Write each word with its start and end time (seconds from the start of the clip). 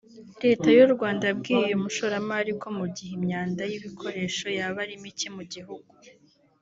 Leta 0.43 0.67
y’u 0.77 0.89
Rwanda 0.93 1.23
yabwiye 1.29 1.59
uyu 1.67 1.81
mushoramari 1.83 2.51
ko 2.61 2.67
mu 2.77 2.85
gihe 2.95 3.11
imyanda 3.17 3.61
y’ibikoresho 3.71 4.45
yaba 4.57 4.77
ari 4.83 4.95
mike 5.03 5.27
mu 5.35 5.43
gihugu 5.53 5.93